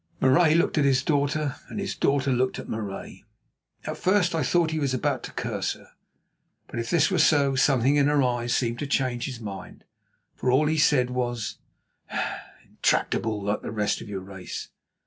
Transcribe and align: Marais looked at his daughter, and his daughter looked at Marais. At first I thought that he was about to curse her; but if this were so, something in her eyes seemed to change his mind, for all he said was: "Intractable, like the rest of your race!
Marais 0.19 0.55
looked 0.55 0.79
at 0.79 0.83
his 0.83 1.03
daughter, 1.03 1.57
and 1.69 1.79
his 1.79 1.93
daughter 1.93 2.31
looked 2.31 2.57
at 2.57 2.67
Marais. 2.67 3.23
At 3.85 3.97
first 3.97 4.33
I 4.33 4.41
thought 4.41 4.69
that 4.69 4.73
he 4.73 4.79
was 4.79 4.95
about 4.95 5.21
to 5.25 5.31
curse 5.33 5.73
her; 5.73 5.91
but 6.65 6.79
if 6.79 6.89
this 6.89 7.11
were 7.11 7.19
so, 7.19 7.55
something 7.55 7.97
in 7.97 8.07
her 8.07 8.23
eyes 8.23 8.51
seemed 8.55 8.79
to 8.79 8.87
change 8.87 9.25
his 9.27 9.39
mind, 9.39 9.83
for 10.33 10.49
all 10.49 10.65
he 10.65 10.79
said 10.79 11.11
was: 11.11 11.59
"Intractable, 12.65 13.43
like 13.43 13.61
the 13.61 13.69
rest 13.69 14.01
of 14.01 14.09
your 14.09 14.21
race! 14.21 14.69